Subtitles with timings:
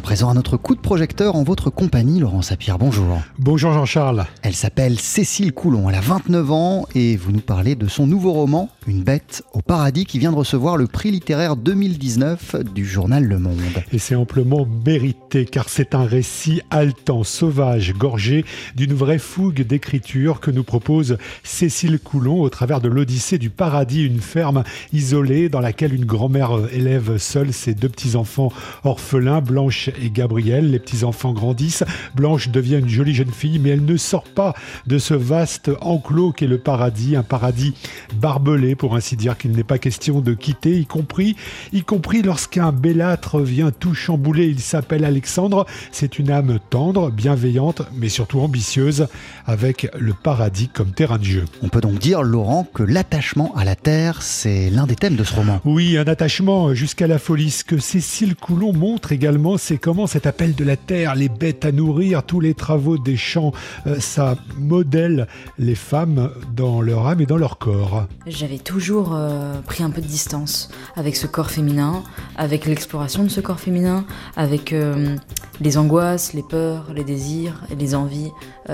[0.00, 2.78] à présent à notre coup de projecteur en votre compagnie, Laurent Sapir.
[2.78, 3.20] Bonjour.
[3.38, 4.24] Bonjour Jean-Charles.
[4.40, 8.32] Elle s'appelle Cécile Coulon, elle a 29 ans et vous nous parlez de son nouveau
[8.32, 13.24] roman, Une bête au paradis, qui vient de recevoir le prix littéraire 2019 du journal
[13.24, 13.60] Le Monde.
[13.92, 18.46] Et c'est amplement mérité car c'est un récit haletant, sauvage, gorgé
[18.76, 24.06] d'une vraie fougue d'écriture que nous propose Cécile Coulon au travers de l'Odyssée du paradis,
[24.06, 24.64] une ferme
[24.94, 28.50] isolée dans laquelle une grand-mère élève seule ses deux petits-enfants
[28.82, 30.70] orphelins, Blanche et Gabriel.
[30.70, 31.84] Les petits-enfants grandissent.
[32.14, 34.54] Blanche devient une jolie jeune fille, mais elle ne sort pas
[34.86, 37.74] de ce vaste enclos qu'est le paradis, un paradis
[38.14, 41.36] barbelé, pour ainsi dire, qu'il n'est pas question de quitter, y compris,
[41.72, 44.46] y compris lorsqu'un bellâtre vient tout chambouler.
[44.46, 45.66] Il s'appelle Alexandre.
[45.92, 49.06] C'est une âme tendre, bienveillante, mais surtout ambitieuse,
[49.46, 51.44] avec le paradis comme terrain de jeu.
[51.62, 55.24] On peut donc dire, Laurent, que l'attachement à la terre, c'est l'un des thèmes de
[55.24, 55.60] ce roman.
[55.64, 57.50] Oui, un attachement jusqu'à la folie.
[57.50, 61.64] Ce que Cécile Coulon montre également, c'est comment cet appel de la terre, les bêtes
[61.64, 63.52] à nourrir, tous les travaux des champs,
[63.86, 65.26] euh, ça modèle
[65.58, 68.06] les femmes dans leur âme et dans leur corps.
[68.26, 72.02] J'avais toujours euh, pris un peu de distance avec ce corps féminin,
[72.36, 74.04] avec l'exploration de ce corps féminin,
[74.36, 75.16] avec euh,
[75.60, 78.30] les angoisses, les peurs, les désirs et les envies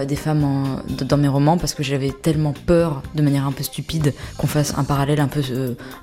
[0.06, 4.12] des femmes dans mes romans, parce que j'avais tellement peur, de manière un peu stupide,
[4.36, 5.40] qu'on fasse un parallèle un peu,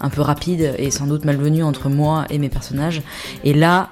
[0.02, 3.04] un peu rapide et sans doute malvenu entre moi et mes personnages.
[3.44, 3.92] Et là,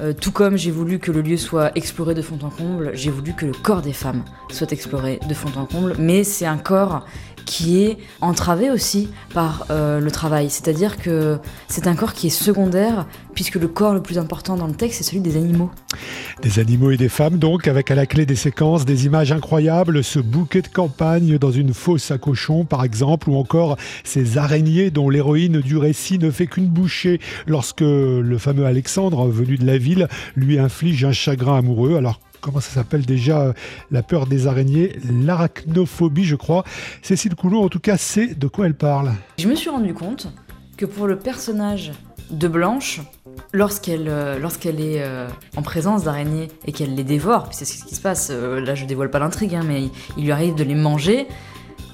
[0.00, 3.10] euh, tout comme j'ai voulu que le lieu soit exploré de fond en comble, j'ai
[3.10, 6.56] voulu que le corps des femmes soit exploré de fond en comble, mais c'est un
[6.56, 7.04] corps
[7.44, 10.48] qui est entravé aussi par euh, le travail.
[10.48, 14.66] C'est-à-dire que c'est un corps qui est secondaire, puisque le corps le plus important dans
[14.66, 15.70] le texte, c'est celui des animaux.
[16.40, 20.02] Des animaux et des femmes, donc, avec à la clé des séquences, des images incroyables,
[20.02, 24.90] ce bouquet de campagne dans une fosse à cochons, par exemple, ou encore ces araignées
[24.90, 29.78] dont l'héroïne du récit ne fait qu'une bouchée lorsque le fameux Alexandre, venu de la
[29.78, 31.96] ville, lui inflige un chagrin amoureux.
[31.96, 33.52] Alors comment ça s'appelle déjà euh,
[33.90, 36.64] La peur des araignées, l'arachnophobie, je crois.
[37.00, 39.12] Cécile Coulon, en tout cas, sait de quoi elle parle.
[39.38, 40.28] Je me suis rendu compte
[40.76, 41.92] que pour le personnage
[42.30, 43.00] de Blanche,
[43.52, 47.94] lorsqu'elle euh, lorsqu'elle est euh, en présence d'araignées et qu'elle les dévore, c'est ce qui
[47.94, 51.26] se passe, là je dévoile pas l'intrigue, hein, mais il lui arrive de les manger,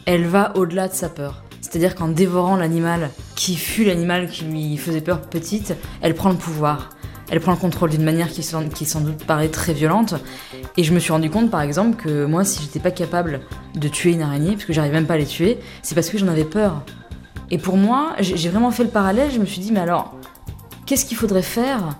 [0.06, 1.42] elle va au-delà de sa peur.
[1.60, 6.36] C'est-à-dire qu'en dévorant l'animal qui fut l'animal qui lui faisait peur petite, elle prend le
[6.36, 6.90] pouvoir
[7.30, 10.14] elle prend le contrôle d'une manière qui, qui sans doute paraît très violente.
[10.76, 13.40] Et je me suis rendu compte, par exemple, que moi, si j'étais pas capable
[13.74, 16.18] de tuer une araignée, parce que j'arrive même pas à les tuer, c'est parce que
[16.18, 16.82] j'en avais peur.
[17.50, 19.30] Et pour moi, j'ai vraiment fait le parallèle.
[19.30, 20.17] Je me suis dit, mais alors,
[20.88, 21.98] qu'est-ce qu'il faudrait faire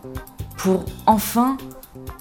[0.56, 1.58] pour enfin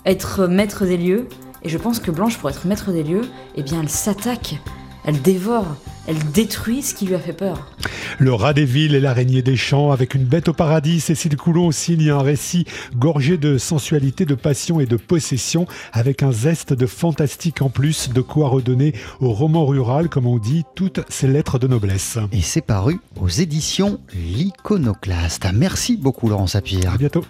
[0.05, 1.29] être maître des lieux?
[1.63, 3.21] Et je pense que Blanche, pour être maître des lieux,
[3.55, 4.59] eh bien, elle s'attaque,
[5.05, 5.65] elle dévore,
[6.07, 7.71] elle détruit ce qui lui a fait peur.
[8.17, 11.71] Le rat des villes et l'araignée des champs, avec une bête au paradis, Cécile Coulon
[11.71, 16.85] signe un récit gorgé de sensualité, de passion et de possession, avec un zeste de
[16.85, 21.59] fantastique en plus, de quoi redonner au roman rural, comme on dit, toutes ces lettres
[21.59, 22.17] de noblesse.
[22.31, 25.47] Et c'est paru aux éditions L'Iconoclaste.
[25.53, 26.93] Merci beaucoup Laurent Sapir.
[26.93, 27.25] À bientôt.